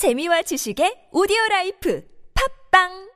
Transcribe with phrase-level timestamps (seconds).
[0.00, 2.02] 재미와 지식의 오디오 라이프
[2.72, 3.10] 팝빵!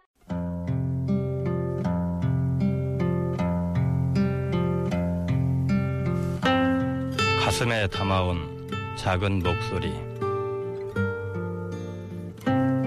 [7.42, 8.68] 가슴에 담아온
[8.98, 9.94] 작은 목소리.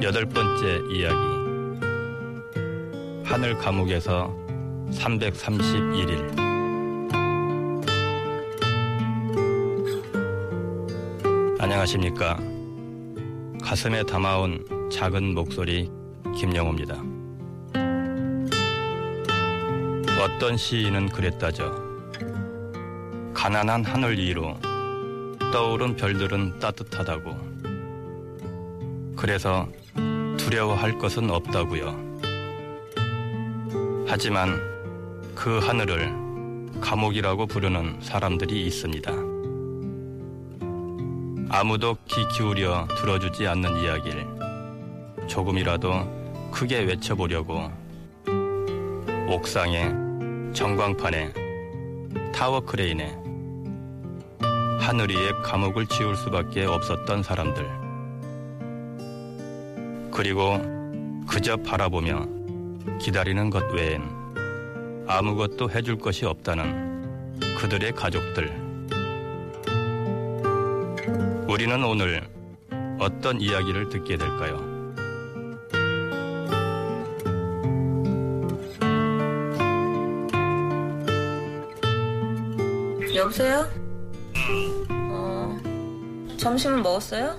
[0.04, 1.18] 여덟 번째 이야기.
[3.26, 4.32] 하늘 감옥에서
[4.92, 6.38] 331일.
[11.60, 12.57] 안녕하십니까
[13.68, 15.92] 가슴에 담아온 작은 목소리
[16.38, 17.04] 김영호입니다
[20.24, 21.76] 어떤 시인은 그랬다죠
[23.34, 24.58] 가난한 하늘 위로
[25.52, 27.38] 떠오른 별들은 따뜻하다고.
[29.18, 29.68] 그래서
[30.38, 32.20] 두려워할 것은 없다고요.
[34.08, 34.62] 하지만
[35.36, 36.14] 그 하늘을
[36.80, 39.27] 감옥이라고 부르는 사람들이 있습니다.
[41.50, 47.72] 아무도 귀 기울여 들어주지 않는 이야기를 조금이라도 크게 외쳐보려고
[49.30, 49.94] 옥상에
[50.54, 51.32] 전광판에
[52.36, 53.16] 타워 크레인에
[54.80, 57.66] 하늘 위에 감옥을 지울 수밖에 없었던 사람들.
[60.12, 60.60] 그리고
[61.28, 62.26] 그저 바라보며
[63.00, 64.04] 기다리는 것 외엔
[65.08, 68.67] 아무것도 해줄 것이 없다는 그들의 가족들.
[71.58, 72.22] 우리는 오늘
[73.00, 74.58] 어떤 이야기를 듣게 될까요?
[83.16, 83.68] 여보세요?
[84.92, 85.58] 어,
[86.38, 87.36] 점심은 먹었어요?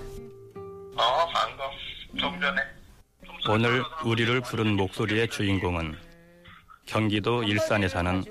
[0.96, 1.64] 어, 방금
[2.18, 2.60] 좀 전에.
[3.44, 5.94] 좀 오늘 우리를 부른 목소리의 주인공은
[6.86, 8.24] 경기도 일산에 사는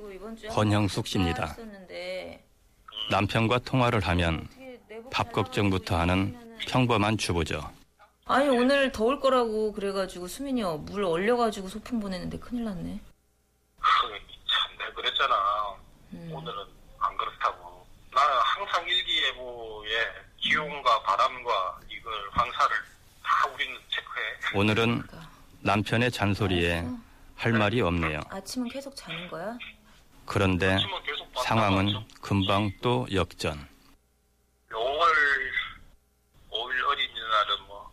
[0.50, 1.56] 권형숙 씨입니다.
[3.10, 4.50] 남편과 통화를 하면
[5.12, 7.62] 밥 걱정부터 하는 평범한 주부죠.
[8.26, 13.00] 아니 오늘 더울 거라고 그래가지고 수민이요 물 얼려가지고 소풍 보내는데 큰일 났네.
[13.80, 15.76] 참, 내가 그랬잖아.
[16.14, 16.30] 음.
[16.34, 16.58] 오늘은
[17.00, 17.86] 안 그렇다고.
[18.14, 19.90] 나는 항상 일기예보에
[20.38, 22.76] 기온과 바람과 이걸 황사를
[23.24, 24.58] 다 우리는 체크해.
[24.60, 25.04] 오늘은
[25.62, 26.86] 남편의 잔소리에
[27.36, 28.20] 할 말이 없네요.
[28.30, 29.58] 아침은 계속 자는 거야?
[30.26, 30.78] 그런데
[31.46, 31.94] 상황은.
[32.22, 33.68] 금방 또 역전.
[34.70, 35.06] 5월
[36.52, 37.90] 5일 어린이날은 뭐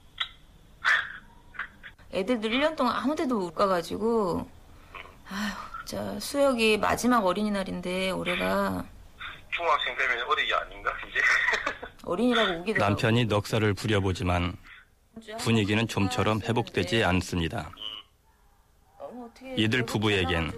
[2.14, 4.48] 애들도 1년 동안 아무 데도 못 가가지고
[5.28, 8.84] 아휴 진짜 수혁이 마지막 어린이날인데 올해가
[9.50, 11.20] 중학생 되면 어린이 아닌가 이제.
[12.04, 12.91] 어린이라고 우기더라고.
[12.91, 14.56] 남편이 넉살을 부려보지만
[15.38, 17.70] 분위기는 좀처럼 회복되지 않습니다.
[19.56, 20.52] 이들 부부에겐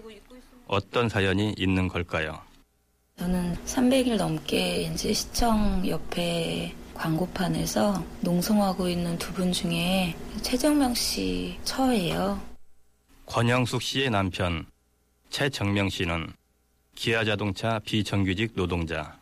[0.67, 2.41] 어떤 사연이 있는 걸까요?
[3.19, 12.41] 저는 300일 넘게 이제 시청 옆에 광고판에서 농성하고 있는 두 분 중에 최정명 씨 처예요.
[13.27, 14.67] 권영숙 씨의 남편
[15.31, 16.33] 최정명 씨는
[16.95, 19.19] 기아자동차 비정규직 노동자.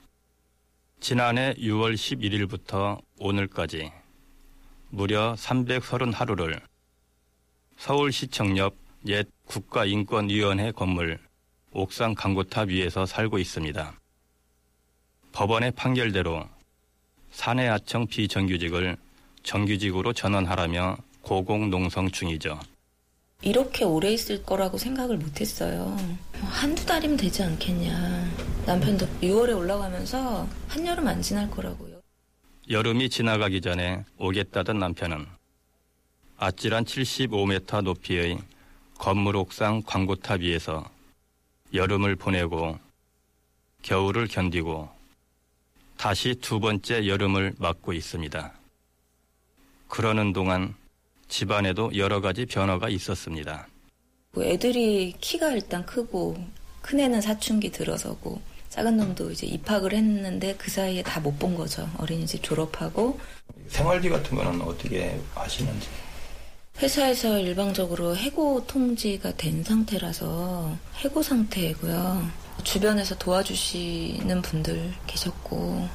[1.01, 3.91] 지난해 6월 11일부터 오늘까지
[4.91, 6.61] 무려 330하루를
[7.77, 11.19] 서울시청 옆 옛 국가인권위원회 건물
[11.73, 13.93] 옥상 강고탑 위에서 살고 있습니다.
[15.33, 16.49] 법원의 판결대로
[17.35, 18.97] 사내하청 비정규직을
[19.43, 22.59] 정규직으로 전환하라며 고공농성 중이죠.
[23.43, 25.97] 이렇게 오래 있을 거라고 생각을 못 했어요.
[26.41, 28.31] 한두 달이면 되지 않겠냐.
[28.67, 32.01] 남편도 6월에 올라가면서 한여름 안 지날 거라고요.
[32.71, 35.27] 여름이 지나가기 전에 오겠다던 남편은
[36.39, 38.39] 아찔한 75m 높이의
[38.97, 40.89] 건물 옥상 광고탑 위에서
[41.75, 42.79] 여름을 보내고
[43.83, 44.89] 겨울을 견디고
[46.05, 48.53] 다시 두 번째 여름을 맞고 있습니다.
[49.89, 50.75] 그러는 동안
[51.29, 53.67] 집안에도 여러 가지 변화가 있었습니다.
[54.33, 56.37] 뭐 애들이 키가 일단 크고
[56.83, 61.89] 큰애는 사춘기 들어서고 작은 놈도 이제 입학을 했는데 그 사이에 다 못 본 거죠.
[61.97, 63.19] 어린이집 졸업하고
[63.69, 65.89] 생활비 같은 거는 어떻게 하시는지?
[66.83, 72.44] 회사에서 일방적으로 해고 통지가 된 상태라서 해고 상태고요.
[72.65, 75.89] 주변에서 도와주시는 분들 계셨고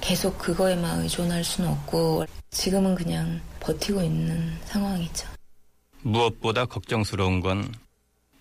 [0.00, 5.28] 계속 그거에만 의존할 수는 없고 지금은 그냥 버티고 있는 상황이죠.
[6.02, 7.72] 무엇보다 걱정스러운 건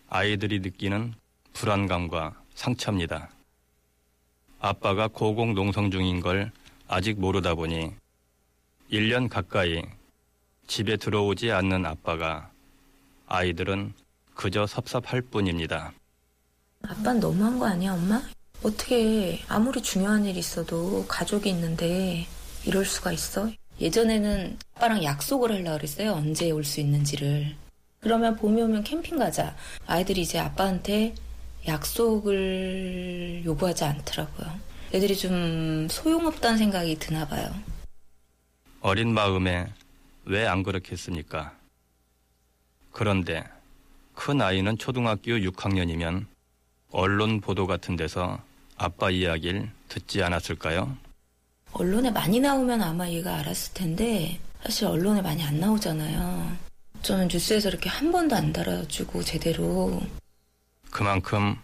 [0.10, 1.14] 아이들이 느끼는
[1.54, 3.30] 불안감과 상처입니다.
[4.60, 6.52] 아빠가 고공농성 중인 걸
[6.88, 7.92] 아직 모르다 보니
[8.92, 9.81] 1년 가까이
[10.68, 12.52] 집에 들어오지 않는 아빠가
[13.28, 13.94] 아이들은
[14.34, 15.94] 그저 섭섭할 뿐입니다.
[16.90, 18.22] 아빠는 너무한 거 아니야, 엄마?
[18.64, 22.26] 어떻게 아무리 중요한 일 있어도 가족이 있는데
[22.66, 23.50] 이럴 수가 있어?
[23.80, 26.14] 예전에는 아빠랑 약속을 하려고 그랬어요.
[26.14, 27.56] 언제 올 수 있는지를.
[28.00, 29.56] 그러면 봄이 오면 캠핑 가자.
[29.86, 31.14] 아이들이 이제 아빠한테
[31.68, 34.60] 약속을 요구하지 않더라고요.
[34.94, 37.54] 애들이 좀 소용없다는 생각이 드나 봐요.
[38.81, 39.68] 어린 마음에
[40.26, 41.54] 왜 안 그렇겠습니까?
[42.92, 43.44] 그런데
[44.14, 46.26] 큰 아이는 초등학교 6학년이면
[46.92, 48.40] 언론 보도 같은 데서
[48.78, 50.96] 아빠 이야기를 듣지 않았을까요?
[51.74, 56.58] 언론에 많이 나오면 아마 얘가 알았을 텐데 사실 언론에 많이 안 나오잖아요.
[57.02, 60.02] 저는 뉴스에서 이렇게 한 번도 안 달아주고 제대로
[60.90, 61.56] 그만큼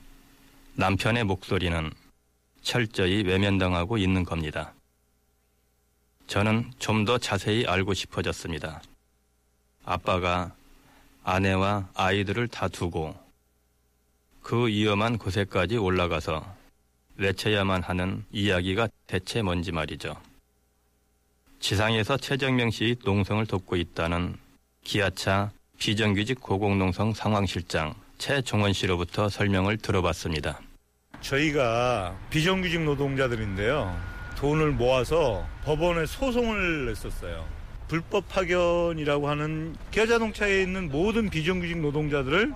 [0.76, 1.92] 남편의 목소리는
[2.62, 4.74] 철저히 외면당하고 있는 겁니다.
[6.28, 8.82] 저는 좀 더 자세히 알고 싶어졌습니다.
[9.84, 10.54] 아빠가
[11.24, 13.16] 아내와 아이들을 다 두고
[14.42, 16.46] 그 위험한 곳에까지 올라가서
[17.18, 20.16] 외쳐야만 하는 이야기가 대체 뭔지 말이죠.
[21.60, 24.36] 지상에서 최정명 씨 농성을 돕고 있다는
[24.84, 30.60] 기아차 비정규직 고공농성 상황실장 최종원 씨로부터 설명을 들어봤습니다.
[31.22, 33.96] 저희가 비정규직 노동자들인데요.
[34.38, 37.48] 돈을 모아서 법원에 소송을 냈었어요.
[37.88, 42.54] 불법 파견이라고 하는 기아자동차에 있는 모든 비정규직 노동자들을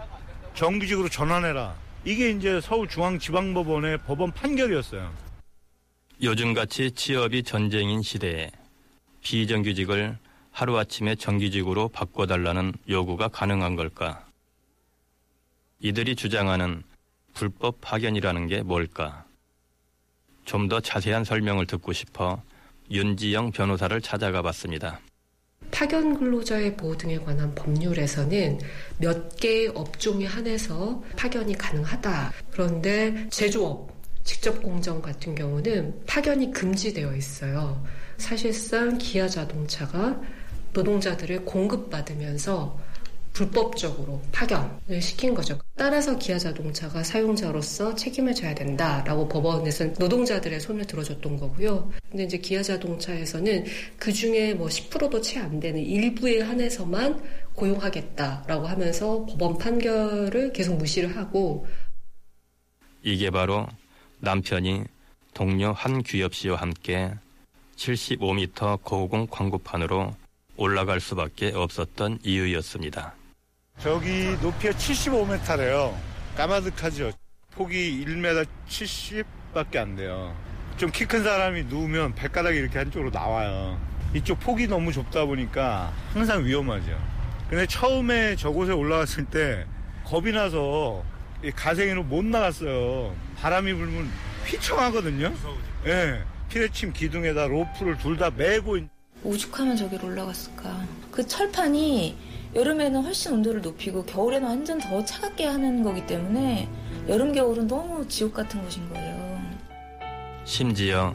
[0.55, 1.75] 정규직으로 전환해라.
[2.05, 5.11] 이게 이제 서울중앙지방법원의 법원 판결이었어요.
[6.21, 8.49] 요즘같이 취업이 전쟁인 시대에
[9.21, 10.17] 비정규직을
[10.51, 14.25] 하루아침에 정규직으로 바꿔달라는 요구가 가능한 걸까?
[15.79, 16.83] 이들이 주장하는
[17.33, 19.25] 불법 파견이라는 게 뭘까?
[20.45, 22.41] 좀 더 자세한 설명을 듣고 싶어
[22.91, 24.99] 윤지영 변호사를 찾아가 봤습니다.
[25.75, 28.61] 파견 근로자의 보호 등에 관한 법률에서는
[28.97, 32.31] 몇 개의 업종에 한해서 파견이 가능하다.
[32.49, 33.89] 그런데 제조업,
[34.23, 37.85] 직접 공정 같은 경우는 파견이 금지되어 있어요.
[38.15, 40.21] 사실상 기아 자동차가
[40.71, 42.79] 노동자들을 공급받으면서
[43.35, 45.59] 불법적으로 파견을 시킨 거죠.
[45.75, 51.91] 따라서 기아 자동차가 사용자로서 책임을 져야 된다라고 법원에서 노동자들의 손을 들어줬던 거고요.
[52.09, 53.65] 근데 이제 기아 자동차에서는
[53.99, 57.21] 그 중에 뭐 10%도 채 안 되는 일부에 한해서만
[57.55, 61.67] 고용하겠다라고 하면서 법원 판결을 계속 무시를 하고
[63.03, 63.67] 이게 바로
[64.19, 64.85] 남편이
[65.33, 67.13] 동료 한규엽 씨와 함께
[67.75, 70.15] 75m 고공 광고판으로
[70.55, 73.13] 올라갈 수밖에 없었던 이유였습니다.
[73.79, 75.93] 저기 높이가 75m래요.
[76.35, 77.11] 까마득하죠.
[77.51, 80.35] 폭이 1m 70밖에 안 돼요.
[80.77, 83.79] 좀 키 큰 사람이 누우면 발가락이 이렇게 한쪽으로 나와요.
[84.13, 86.97] 이쪽 폭이 너무 좁다 보니까 항상 위험하죠.
[87.49, 89.65] 근데 처음에 저곳에 올라갔을 때
[90.03, 91.03] 겁이 나서
[91.55, 93.15] 가생이로 못 나갔어요.
[93.37, 94.09] 바람이 불면
[94.45, 95.33] 휘청하거든요.
[95.85, 95.89] 예.
[95.93, 98.77] 네, 피레침 기둥에다 로프를 둘 다 매고
[99.23, 100.85] 오죽하면 저기로 올라갔을까.
[101.11, 102.17] 그 철판이
[102.55, 106.69] 여름에는 훨씬 온도를 높이고 겨울에는 완전 더 차갑게 하는 거기 때문에
[107.07, 109.41] 여름 겨울은 너무 지옥 같은 곳인 거예요.
[110.45, 111.13] 심지어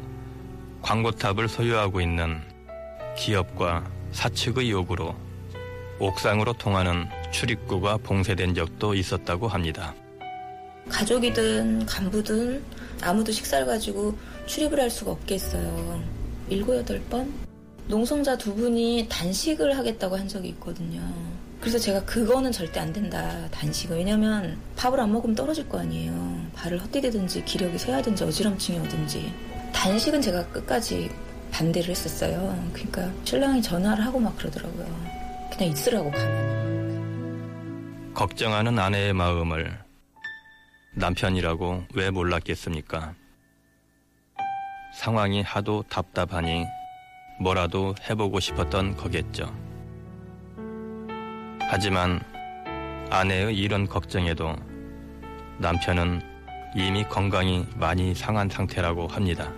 [0.82, 2.40] 광고탑을 소유하고 있는
[3.16, 5.14] 기업과 사측의 요구로
[5.98, 9.94] 옥상으로 통하는 출입구가 봉쇄된 적도 있었다고 합니다.
[10.88, 12.62] 가족이든 간부든
[13.02, 14.16] 아무도 식사를 가지고
[14.46, 16.02] 출입을 할 수가 없겠어요.
[16.48, 17.49] 일곱 여덟 번?
[17.88, 21.00] 농성자 두 분이 단식을 하겠다고 한 적이 있거든요.
[21.60, 23.96] 그래서 제가 그거는 절대 안 된다, 단식은.
[23.96, 26.40] 왜냐면 밥을 안 먹으면 떨어질 거 아니에요.
[26.54, 29.34] 발을 헛디디든지 기력이 쇠하든지 어지럼증이 오든지.
[29.72, 31.10] 단식은 제가 끝까지
[31.50, 32.70] 반대를 했었어요.
[32.72, 34.86] 그러니까 신랑이 전화를 하고 막 그러더라고요.
[35.52, 36.60] 그냥 있으라고 가만히.
[38.14, 39.78] 걱정하는 아내의 마음을
[40.94, 43.14] 남편이라고 왜 몰랐겠습니까?
[44.94, 46.66] 상황이 하도 답답하니
[47.40, 49.50] 뭐라도 해보고 싶었던 거겠죠.
[51.60, 52.20] 하지만
[53.10, 54.54] 아내의 이런 걱정에도
[55.58, 56.20] 남편은
[56.76, 59.50] 이미 건강이 많이 상한 상태라고 합니다.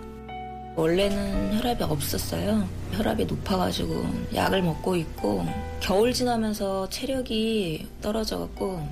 [0.75, 2.67] 원래는 혈압이 없었어요.
[2.93, 5.45] 혈압이 높아가지고 약을 먹고 있고
[5.79, 8.87] 겨울 지나면서 체력이 떨어져갖고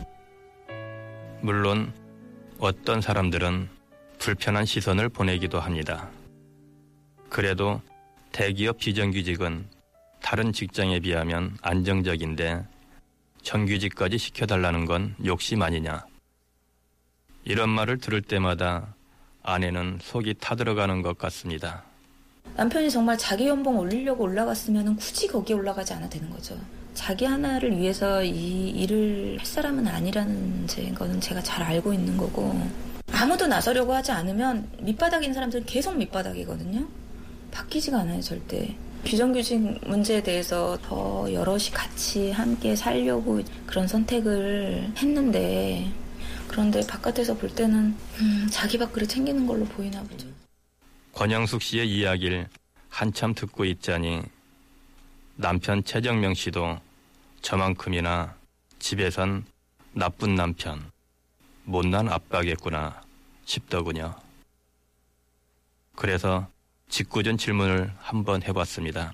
[1.42, 1.92] 물론
[2.60, 3.70] 어떤 사람들은
[4.20, 6.10] 불편한 시선을 보내기도 합니다.
[7.30, 7.82] 그래도
[8.32, 9.66] 대기업 비정규직은
[10.22, 12.64] 다른 직장에 비하면 안정적인데
[13.42, 16.06] 정규직까지 시켜달라는 건 욕심 아니냐.
[17.44, 18.96] 이런 말을 들을 때마다
[19.44, 21.84] 아내는 속이 타들어가는 것 같습니다.
[22.56, 26.58] 남편이 정말 자기 연봉 올리려고 올라갔으면 굳이 거기에 올라가지 않아도 되는 거죠.
[26.94, 32.62] 자기 하나를 위해서 이 일을 할 사람은 아니라는 거는 제가 잘 알고 있는 거고
[33.14, 37.01] 아무도 나서려고 하지 않으면 밑바닥인 사람들은 계속 밑바닥이거든요.
[37.52, 38.76] 바뀌지가 않아요 절대.
[39.04, 45.92] 비정규직 문제에 대해서 더 여럿이 같이 함께 살려고 그런 선택을 했는데
[46.48, 50.28] 그런데 바깥에서 볼 때는 음, 자기 밥그릇 챙기는 걸로 보이나 보죠.
[51.14, 52.48] 권영숙 씨의 이야기를
[52.90, 54.22] 한참 듣고 있자니
[55.36, 56.78] 남편 최정명 씨도
[57.42, 58.36] 저만큼이나
[58.80, 59.46] 집에선
[59.94, 60.92] 나쁜 남편,
[61.64, 63.02] 못난 아빠겠구나
[63.46, 64.16] 싶더군요.
[65.96, 66.48] 그래서
[66.96, 69.14] 짓궂은 질문을 한번 해봤습니다.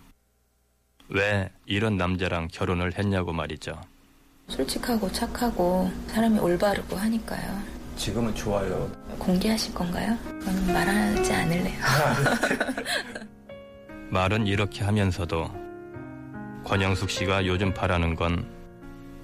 [1.09, 3.79] 왜 이런 남자랑 결혼을 했냐고 말이죠.
[4.47, 7.61] 솔직하고 착하고 사람이 올바르고 하니까요.
[7.95, 8.91] 지금은 좋아요.
[9.19, 10.17] 공개하실 건가요?
[10.43, 11.79] 저는 말하지 않을래요.
[14.09, 15.51] 말은 이렇게 하면서도
[16.65, 18.57] 권영숙 씨가 요즘 바라는 건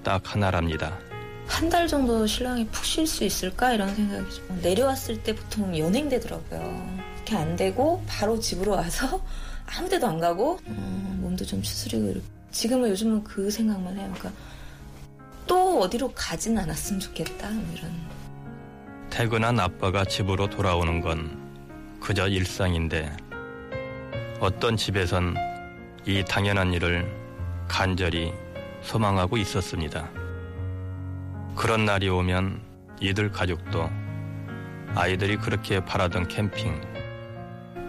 [0.04, 0.98] 딱 하나랍니다.
[1.46, 7.13] 한 달 정도 신랑이 푹 쉴 수 있을까 이런 생각이 좀 내려왔을 때 보통 연행되더라고요.
[7.24, 9.22] 이렇게 안 되고 바로 집으로 와서
[9.66, 12.26] 아무 데도 안 가고 음, 몸도 좀 추스리고 이렇게.
[12.50, 14.12] 지금은 요즘은 그 생각만 해요.
[14.14, 14.30] 그러니까
[15.46, 17.90] 또 어디로 가진 않았으면 좋겠다 뭐 이런.
[19.10, 23.16] 퇴근한 아빠가 집으로 돌아오는 건 그저 일상인데
[24.38, 25.34] 어떤 집에선
[26.06, 27.10] 이 당연한 일을
[27.66, 28.32] 간절히
[28.82, 30.10] 소망하고 있었습니다.
[31.56, 32.60] 그런 날이 오면
[33.00, 33.88] 이들 가족도
[34.94, 36.93] 아이들이 그렇게 바라던 캠핑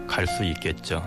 [0.06, 1.02] 갈 수 있겠죠.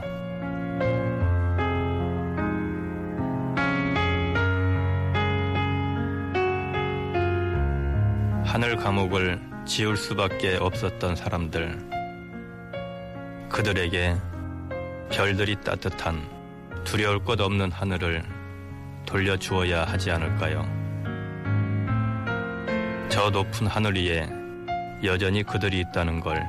[8.46, 11.77] 하늘 감옥을 지울 수밖에 없었던 사람들.
[13.50, 14.15] 그들에게
[15.12, 16.27] 별들이 따뜻한
[16.84, 18.24] 두려울 것 없는 하늘을
[19.06, 20.68] 돌려주어야 하지 않을까요?
[23.10, 24.27] 저 높은 하늘 위에
[25.03, 26.44] 여전히 그들이 있다는 걸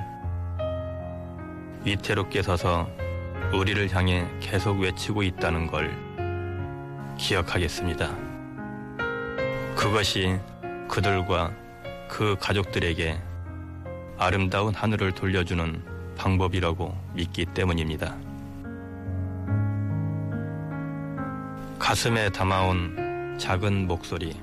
[1.84, 2.88] 위태롭게 서서
[3.52, 5.96] 우리를 향해 계속 외치고 있다는 걸
[7.18, 8.14] 기억하겠습니다.
[9.75, 10.38] 그것이
[10.88, 11.52] 그들과
[12.08, 13.18] 그 가족들에게
[14.18, 15.82] 아름다운 하늘을 돌려주는
[16.16, 18.14] 방법이라고 믿기 때문입니다.
[21.78, 24.38] 가슴에 담아온 작은 목소리.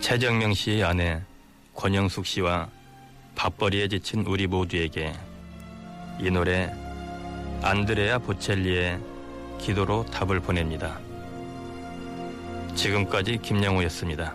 [0.00, 1.20] 최정명 씨의 아내
[1.74, 2.68] 권영숙 씨와
[3.34, 5.12] 밥벌이에 지친 우리 모두에게
[6.20, 6.72] 이 노래
[7.62, 8.98] 안드레아 보첼리의
[9.58, 10.98] 기도로 답을 보냅니다.
[12.74, 14.34] 지금까지 김영우였습니다.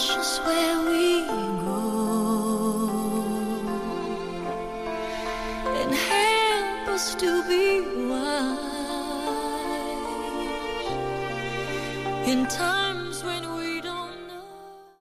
[0.00, 1.09] Watch us where we
[12.30, 12.79] in time.